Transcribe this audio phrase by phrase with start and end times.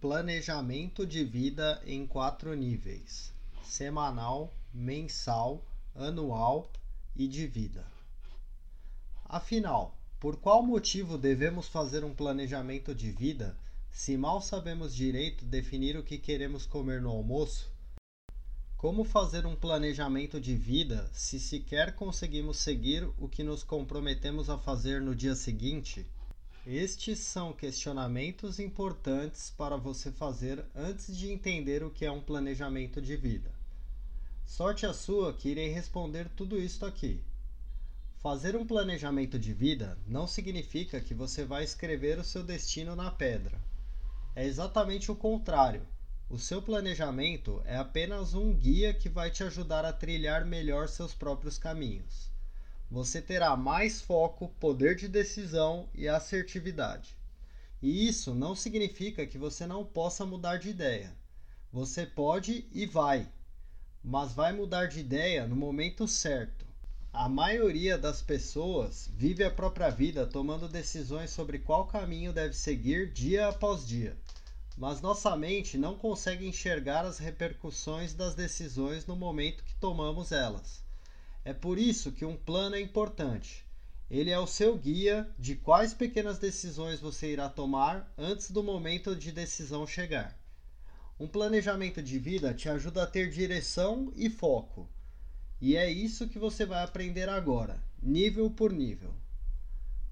[0.00, 3.32] Planejamento de vida em quatro níveis:
[3.64, 5.60] semanal, mensal,
[5.92, 6.70] anual
[7.16, 7.84] e de vida.
[9.24, 13.56] Afinal, por qual motivo devemos fazer um planejamento de vida
[13.90, 17.68] se mal sabemos direito definir o que queremos comer no almoço?
[18.76, 24.56] Como fazer um planejamento de vida se sequer conseguimos seguir o que nos comprometemos a
[24.56, 26.06] fazer no dia seguinte?
[26.70, 33.00] Estes são questionamentos importantes para você fazer antes de entender o que é um planejamento
[33.00, 33.50] de vida.
[34.44, 37.24] Sorte a sua que irei responder tudo isto aqui.
[38.18, 43.10] Fazer um planejamento de vida não significa que você vai escrever o seu destino na
[43.10, 43.58] pedra.
[44.36, 45.88] É exatamente o contrário.
[46.28, 51.14] O seu planejamento é apenas um guia que vai te ajudar a trilhar melhor seus
[51.14, 52.28] próprios caminhos
[52.90, 57.16] você terá mais foco, poder de decisão e assertividade.
[57.82, 61.14] E isso não significa que você não possa mudar de ideia.
[61.70, 63.28] Você pode e vai,
[64.02, 66.66] mas vai mudar de ideia no momento certo.
[67.12, 73.12] A maioria das pessoas vive a própria vida tomando decisões sobre qual caminho deve seguir
[73.12, 74.16] dia após dia,
[74.76, 80.87] mas nossa mente não consegue enxergar as repercussões das decisões no momento que tomamos elas.
[81.48, 83.64] É por isso que um plano é importante.
[84.10, 89.16] Ele é o seu guia de quais pequenas decisões você irá tomar antes do momento
[89.16, 90.38] de decisão chegar.
[91.18, 94.86] Um planejamento de vida te ajuda a ter direção e foco.
[95.58, 99.14] E é isso que você vai aprender agora, nível por nível.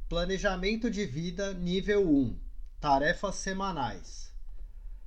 [0.09, 2.35] Planejamento de vida nível 1
[2.81, 4.33] Tarefas semanais.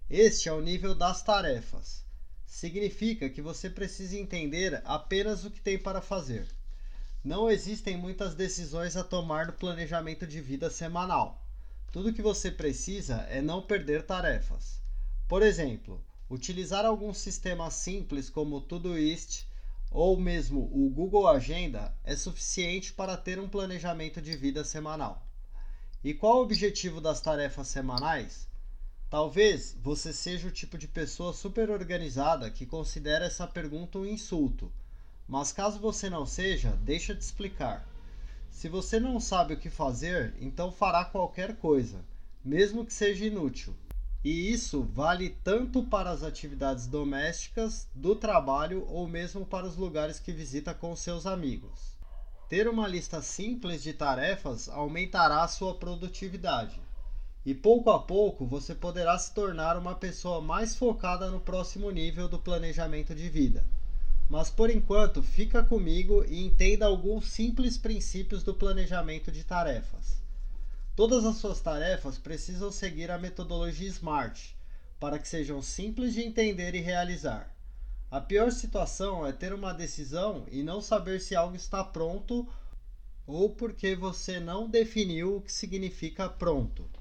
[0.08, 2.08] Este é o nível das tarefas
[2.50, 6.48] significa que você precisa entender apenas o que tem para fazer.
[7.24, 11.46] Não existem muitas decisões a tomar no planejamento de vida semanal.
[11.92, 14.82] Tudo que você precisa é não perder tarefas.
[15.28, 19.48] Por exemplo, utilizar algum sistema simples como o Todoist
[19.92, 25.24] ou mesmo o Google Agenda é suficiente para ter um planejamento de vida semanal.
[26.04, 28.49] E qual o objetivo das tarefas semanais?
[29.10, 34.72] Talvez você seja o tipo de pessoa super organizada que considera essa pergunta um insulto.
[35.28, 37.88] Mas caso você não seja, deixa te explicar.
[38.52, 42.06] Se você não sabe o que fazer, então fará qualquer coisa,
[42.46, 43.74] mesmo que seja inútil.
[44.24, 50.20] E isso vale tanto para as atividades domésticas, do trabalho ou mesmo para os lugares
[50.20, 51.98] que visita com seus amigos.
[52.48, 56.80] Ter uma lista simples de tarefas aumentará a sua produtividade
[57.46, 62.28] e pouco a pouco você poderá se tornar uma pessoa mais focada no próximo nível
[62.28, 63.66] do planejamento de vida.
[64.30, 70.22] Mas por enquanto, fica comigo e entenda alguns simples princípios do planejamento de tarefas.
[70.96, 74.54] Todas as suas tarefas precisam seguir a metodologia SMART
[75.00, 77.56] para que sejam simples de entender e realizar.
[78.12, 82.48] A pior situação é ter uma decisão e não saber se algo está pronto
[83.26, 86.99] ou porque você não definiu o que significa pronto.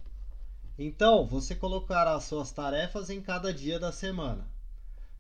[0.78, 4.49] Então, você colocará suas tarefas em cada dia da semana.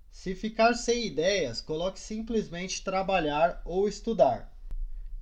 [0.08, 4.54] Se ficar sem ideias, coloque simplesmente trabalhar ou estudar.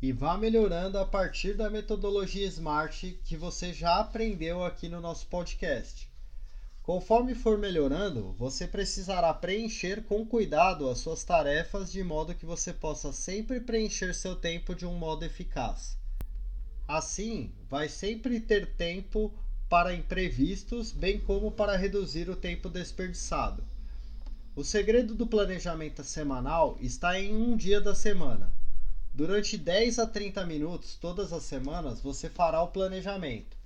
[0.00, 5.26] E vá melhorando a partir da metodologia SMART que você já aprendeu aqui no nosso
[5.28, 6.06] podcast.
[6.82, 12.74] Conforme for melhorando, você precisará preencher com cuidado as suas tarefas de modo que você
[12.74, 15.96] possa sempre preencher seu tempo de um modo eficaz.
[16.86, 19.34] Assim, vai sempre ter tempo
[19.68, 23.64] para imprevistos, bem como para reduzir o tempo desperdiçado.
[24.54, 28.52] O segredo do planejamento semanal está em um dia da semana.
[29.12, 33.56] Durante 10 a 30 minutos todas as semanas você fará o planejamento.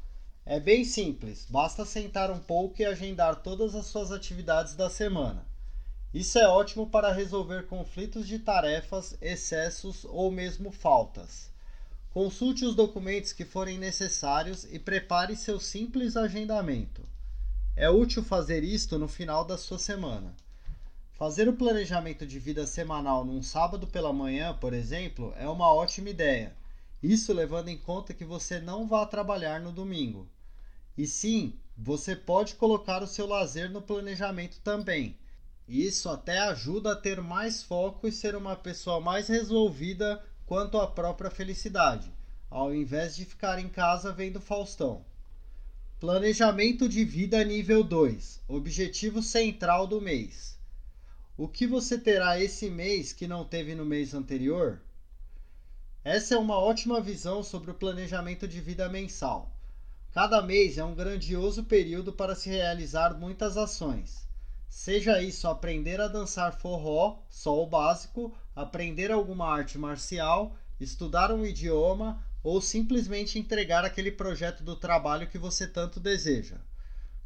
[0.46, 5.46] É bem simples, basta sentar um pouco e agendar todas as suas atividades da semana.
[6.14, 11.49] Isso é ótimo para resolver conflitos de tarefas, excessos ou mesmo faltas.
[12.12, 17.02] Consulte os documentos que forem necessários e prepare seu simples agendamento.
[17.76, 20.34] É útil fazer isto no final da sua semana.
[21.12, 26.10] Fazer o planejamento de vida semanal num sábado pela manhã, por exemplo, é uma ótima
[26.10, 26.52] ideia.
[27.00, 30.28] Isso levando em conta que você não vai trabalhar no domingo.
[30.98, 35.16] E sim, você pode colocar o seu lazer no planejamento também.
[35.68, 40.20] Isso até ajuda a ter mais foco e ser uma pessoa mais resolvida
[40.50, 42.12] quanto à própria felicidade,
[42.50, 45.04] ao invés de ficar em casa vendo Faustão.
[46.00, 50.58] Planejamento de vida nível 2 Objetivo central do mês.
[51.36, 54.82] O que você terá esse mês que não teve no mês anterior?
[56.02, 59.56] Essa é uma ótima visão sobre o planejamento de vida mensal.
[60.10, 64.28] Cada mês é um grandioso período para se realizar muitas ações.
[64.70, 71.44] Seja isso aprender a dançar forró, só o básico, aprender alguma arte marcial, estudar um
[71.44, 76.58] idioma ou simplesmente entregar aquele projeto do trabalho que você tanto deseja.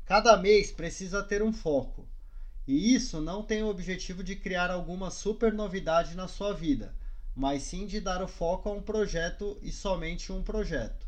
[0.06, 2.08] Cada mês precisa ter um foco.
[2.66, 6.96] E isso não tem o objetivo de criar alguma super novidade na sua vida,
[7.36, 11.06] mas sim de dar o foco a um projeto e somente um projeto.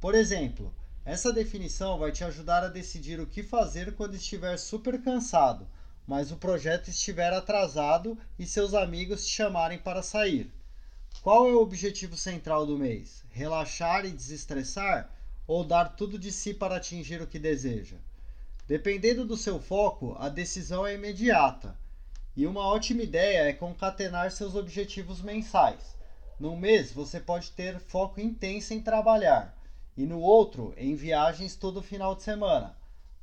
[0.00, 0.74] Por exemplo,
[1.10, 5.66] essa definição vai te ajudar a decidir o que fazer quando estiver super cansado,
[6.06, 10.52] mas o projeto estiver atrasado e seus amigos te chamarem para sair.
[11.20, 13.24] Qual é o objetivo central do mês?
[13.28, 15.10] Relaxar e desestressar
[15.48, 17.96] ou dar tudo de si para atingir o que deseja?
[18.68, 21.76] Dependendo do seu foco, a decisão é imediata.
[22.36, 25.96] E uma ótima ideia é concatenar seus objetivos mensais.
[26.38, 29.58] Num mês, você pode ter foco intenso em trabalhar
[29.96, 32.76] e no outro em viagens todo final de semana.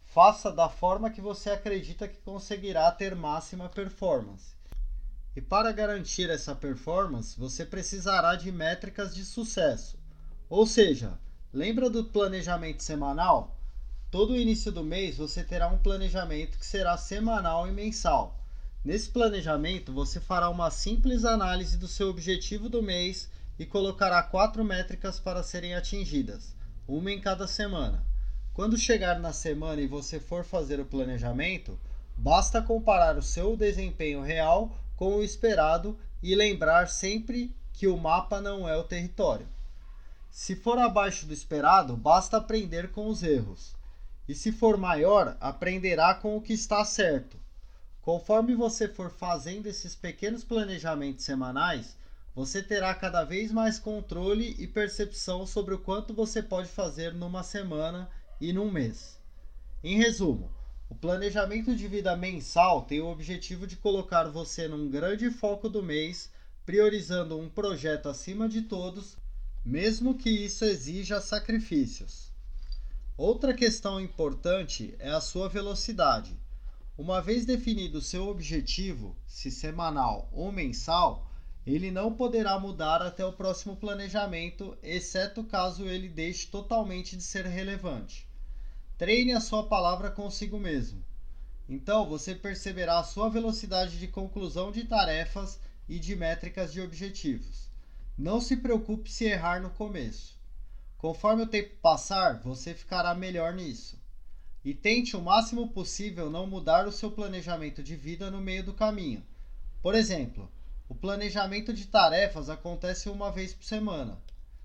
[0.05, 4.55] Faça da forma que você acredita que conseguirá ter máxima performance.
[5.35, 9.99] E para garantir essa performance, você precisará de métricas de sucesso.
[10.49, 11.19] Ou seja,
[11.53, 13.55] lembra do planejamento semanal?
[14.09, 18.39] Todo início do mês você terá um planejamento que será semanal e mensal.
[18.83, 23.29] Nesse planejamento, você fará uma simples análise do seu objetivo do mês
[23.59, 26.56] e colocará quatro métricas para serem atingidas
[26.87, 28.03] uma em cada semana.
[28.53, 31.77] Quando chegar na semana e você for fazer o planejamento,
[32.15, 38.41] basta comparar o seu desempenho real com o esperado e lembrar sempre que o mapa
[38.41, 39.47] não é o território.
[40.31, 43.75] Se for abaixo do esperado, basta aprender com os erros.
[44.27, 47.37] E se for maior, aprenderá com o que está certo.
[48.01, 51.97] Conforme você for fazendo esses pequenos planejamentos semanais,
[52.37, 57.41] você terá cada vez mais controle e percepção sobre o quanto você pode fazer numa
[57.41, 58.07] semana
[58.39, 59.19] e num mês.
[59.83, 60.51] Em resumo,
[60.87, 65.81] o planejamento de vida mensal tem o objetivo de colocar você num grande foco do
[65.81, 66.29] mês,
[66.63, 69.17] priorizando um projeto acima de todos,
[69.65, 72.31] mesmo que isso exija sacrifícios.
[73.17, 76.37] Outra questão importante é a sua velocidade.
[76.95, 81.27] Uma vez definido seu objetivo, se semanal ou mensal,
[81.67, 87.45] ele não poderá mudar até o próximo planejamento, exceto caso ele deixe totalmente de ser
[87.45, 88.25] relevante.
[88.97, 91.03] Treine a sua palavra consigo mesmo.
[91.67, 95.59] Então você perceberá a sua velocidade de conclusão de tarefas
[95.89, 97.69] e de métricas de objetivos.
[98.17, 100.39] Não se preocupe se errar no começo.
[100.97, 104.01] Conforme o tempo passar, você ficará melhor nisso.
[104.63, 108.73] E tente o máximo possível não mudar o seu planejamento de vida no meio do
[108.73, 109.21] caminho.
[109.81, 110.49] Por exemplo,
[110.89, 114.21] o planejamento de tarefas acontece uma vez por semana.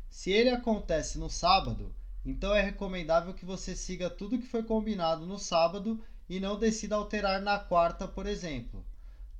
[0.08, 5.26] Se ele acontece no sábado, então é recomendável que você siga tudo que foi combinado
[5.26, 8.84] no sábado e não decida alterar na quarta, por exemplo.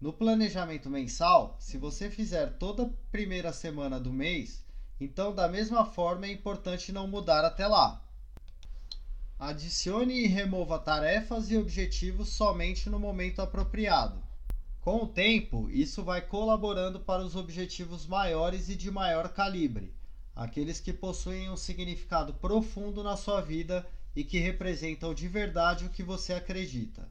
[0.01, 4.65] No planejamento mensal, se você fizer toda a primeira semana do mês,
[4.99, 8.03] então da mesma forma é importante não mudar até lá.
[9.39, 14.32] Adicione e remova tarefas e objetivos somente no momento apropriado.
[14.83, 19.95] Com o tempo, isso vai colaborando para os objetivos maiores e de maior calibre,
[20.35, 23.87] aqueles que possuem um significado profundo na sua vida
[24.17, 27.09] e que representam de verdade o que você acredita.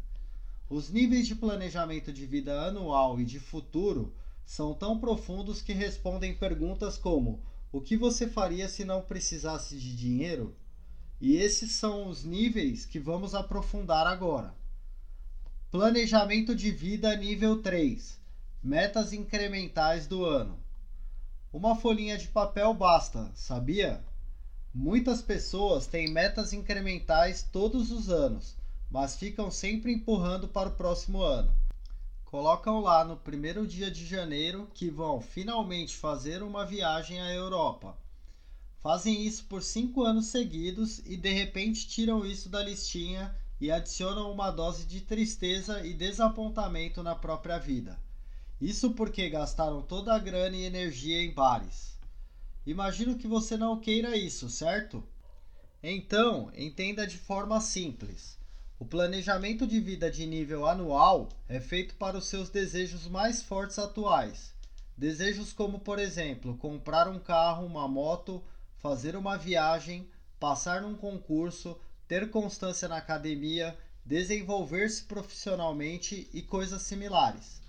[0.70, 4.14] Os níveis de planejamento de vida anual e de futuro
[4.46, 9.96] são tão profundos que respondem perguntas como: o que você faria se não precisasse de
[9.96, 10.54] dinheiro?
[11.22, 14.60] E esses são os níveis que vamos aprofundar agora.
[15.72, 18.20] Planejamento de vida nível 3.
[18.62, 20.60] Metas incrementais do ano.
[21.54, 24.04] Uma folhinha de papel basta, sabia?
[24.74, 28.58] Muitas pessoas têm metas incrementais todos os anos,
[28.90, 31.56] mas ficam sempre empurrando para o próximo ano.
[32.26, 37.98] Colocam lá no primeiro dia de janeiro que vão finalmente fazer uma viagem à Europa.
[38.80, 44.32] Fazem isso por cinco anos seguidos e de repente tiram isso da listinha e adicionam
[44.32, 48.00] uma dose de tristeza e desapontamento na própria vida.
[48.60, 51.96] Isso porque gastaram toda a grana e energia em bares.
[52.66, 55.04] Imagino que você não queira isso, certo?
[55.84, 58.36] Então, entenda de forma simples.
[58.80, 63.78] O planejamento de vida de nível anual é feito para os seus desejos mais fortes
[63.78, 64.56] atuais.
[64.98, 68.44] Desejos como, por exemplo, comprar um carro, uma moto,
[68.80, 71.80] fazer uma viagem, passar num concurso,
[72.12, 77.62] ter constância na academia, desenvolver-se profissionalmente e coisas similares.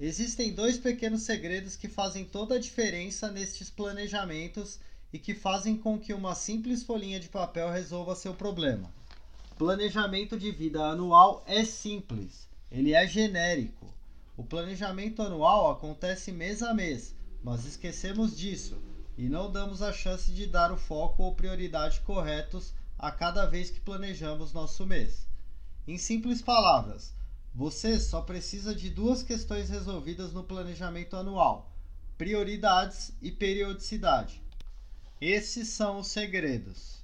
[0.00, 4.80] Existem dois pequenos segredos que fazem toda a diferença nestes planejamentos
[5.12, 8.90] e que fazem com que uma simples folhinha de papel resolva seu problema.
[9.58, 13.92] Planejamento de vida anual é simples, ele é genérico.
[14.34, 17.14] O planejamento anual acontece mês a mês,
[17.44, 18.78] mas esquecemos disso
[19.18, 23.70] e não damos a chance de dar o foco ou prioridade corretos a cada vez
[23.70, 25.26] que planejamos nosso mês.
[25.88, 27.14] Em simples palavras,
[27.54, 31.72] você só precisa de duas questões resolvidas no planejamento anual:
[32.18, 34.42] prioridades e periodicidade.
[35.18, 37.02] Esses são os segredos.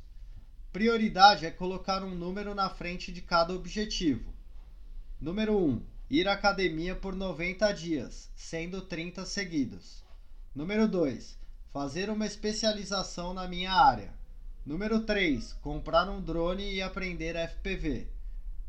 [0.71, 4.35] Prioridade é colocar um número na frente de cada objetivo.
[5.19, 5.83] Número 1.
[6.11, 10.05] Ir à academia por 90 dias, sendo 30 seguidos.
[10.55, 11.39] Número 2.
[11.73, 14.16] Fazer uma especialização na minha área.
[14.67, 15.53] Número 3.
[15.63, 18.09] Comprar um drone e aprender FPV.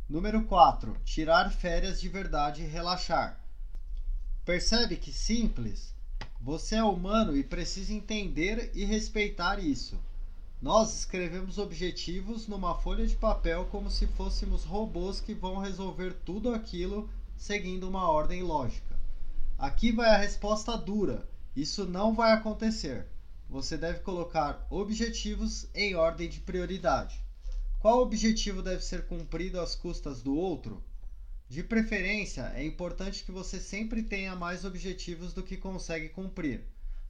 [0.08, 0.96] Número 4.
[1.04, 3.44] Tirar férias de verdade e relaxar.
[4.46, 5.96] Percebe que simples?
[6.40, 10.00] Você é humano e precisa entender e respeitar isso.
[10.62, 16.54] Nós escrevemos objetivos numa folha de papel como se fôssemos robôs que vão resolver tudo
[16.54, 18.96] aquilo seguindo uma ordem lógica.
[19.58, 23.08] Aqui vai a resposta dura: isso não vai acontecer.
[23.50, 27.24] Você deve colocar objetivos em ordem de prioridade.
[27.80, 30.84] Qual objetivo deve ser cumprido às custas do outro?
[31.48, 36.66] De preferência, é importante que você sempre tenha mais objetivos do que consegue cumprir,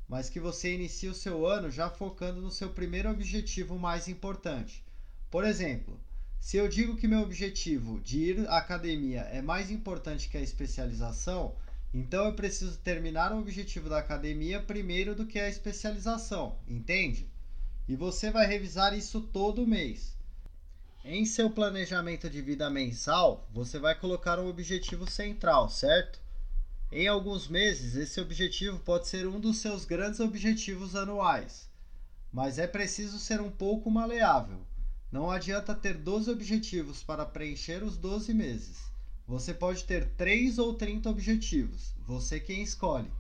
[0.08, 4.86] mas que você inicie o seu ano já focando no seu primeiro objetivo mais importante.
[5.32, 6.00] Por exemplo,
[6.40, 10.42] se eu digo que meu objetivo de ir à academia é mais importante que a
[10.42, 11.56] especialização,
[12.00, 17.28] então eu preciso terminar o objetivo da academia primeiro do que a especialização, entende?
[17.90, 20.16] E você vai revisar isso todo mês.
[21.04, 26.20] Em seu planejamento de vida mensal, você vai colocar um objetivo central, certo?
[26.92, 31.68] Em alguns meses, esse objetivo pode ser um dos seus grandes objetivos anuais,
[32.32, 34.60] mas é preciso ser um pouco maleável.
[35.12, 38.97] Não adianta ter 12 objetivos para preencher os 12 meses.
[39.28, 43.12] Você pode ter 3 ou 30 objetivos, você quem escolhe.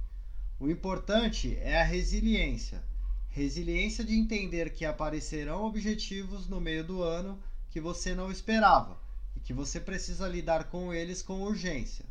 [0.57, 2.81] O importante é a resiliência.
[3.27, 7.37] Resiliência de entender que aparecerão objetivos no meio do ano
[7.69, 8.97] que você não esperava
[9.35, 12.05] e que você precisa lidar com eles com urgência.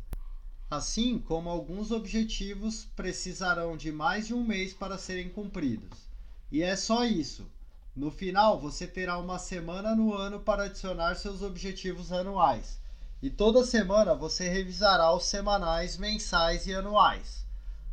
[0.69, 6.07] Assim como alguns objetivos precisarão de mais de um mês para serem cumpridos.
[6.51, 7.49] E é só isso.
[7.95, 12.77] No final, você terá uma semana no ano para adicionar seus objetivos anuais.
[13.21, 17.45] E toda semana você revisará os semanais, mensais e anuais.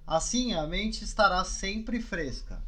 [0.07, 2.62] Assim, a mente estará sempre fresca.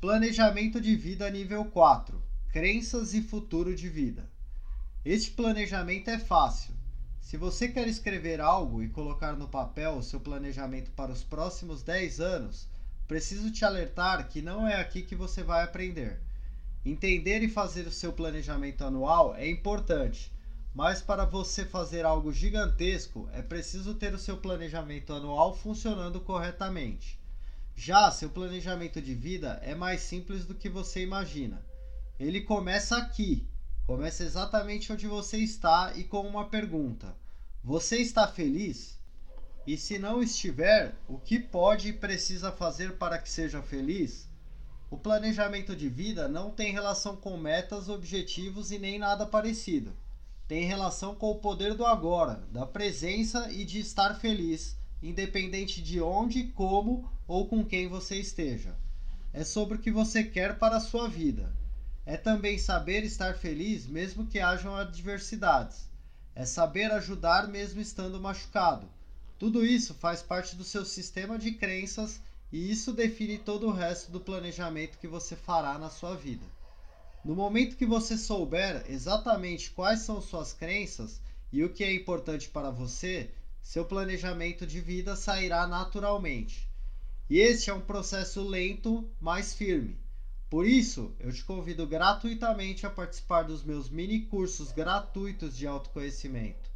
[0.00, 4.30] Planejamento de vida nível 4 Crenças e futuro de vida.
[5.04, 6.72] Este planejamento é fácil.
[7.20, 11.82] Se você quer escrever algo e colocar no papel o seu planejamento para os próximos
[11.82, 12.68] 10 anos,
[13.08, 16.20] preciso te alertar que não é aqui que você vai aprender.
[16.84, 20.30] Entender e fazer o seu planejamento anual é importante,
[20.74, 27.18] mas para você fazer algo gigantesco é preciso ter o seu planejamento anual funcionando corretamente.
[27.76, 31.64] Já seu planejamento de vida é mais simples do que você imagina
[32.18, 33.46] ele começa aqui.
[33.86, 37.14] Começa exatamente onde você está e com uma pergunta:
[37.62, 38.98] Você está feliz?
[39.66, 44.28] E se não estiver, o que pode e precisa fazer para que seja feliz?
[44.90, 49.92] O planejamento de vida não tem relação com metas, objetivos e nem nada parecido.
[50.46, 56.02] Tem relação com o poder do agora, da presença e de estar feliz, independente de
[56.02, 58.76] onde, como ou com quem você esteja.
[59.32, 61.50] É sobre o que você quer para a sua vida.
[62.04, 65.88] É também saber estar feliz mesmo que hajam adversidades.
[66.34, 68.86] É saber ajudar mesmo estando machucado.
[69.38, 72.20] Tudo isso faz parte do seu sistema de crenças
[72.52, 76.44] e isso define todo o resto do planejamento que você fará na sua vida.
[77.24, 82.50] No momento que você souber exatamente quais são suas crenças e o que é importante
[82.50, 83.30] para você,
[83.62, 86.68] seu planejamento de vida sairá naturalmente.
[87.30, 89.98] E este é um processo lento, mas firme.
[90.50, 96.70] Por isso, eu te convido gratuitamente a participar dos meus mini cursos gratuitos de autoconhecimento.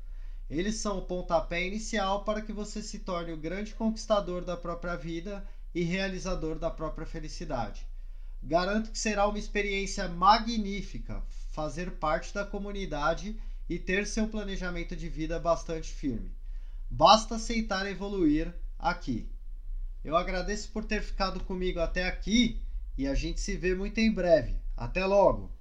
[0.49, 4.97] Eles são o pontapé inicial para que você se torne o grande conquistador da própria
[4.97, 7.87] vida e realizador da própria felicidade.
[8.43, 15.09] Garanto que será uma experiência magnífica fazer parte da comunidade e ter seu planejamento de
[15.09, 16.33] vida bastante firme.
[16.89, 19.29] Basta aceitar evoluir aqui.
[20.05, 22.63] Eu agradeço por ter ficado comigo até aqui
[22.97, 24.57] e a gente se vê muito em breve.
[24.77, 25.58] Até logo!